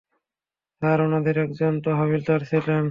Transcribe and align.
Sir, 0.81 0.99
ওনাদের 1.01 1.35
একজন 1.37 1.73
তো 1.83 1.89
হাবিলদার 1.95 2.41
ছিলেন। 2.49 2.79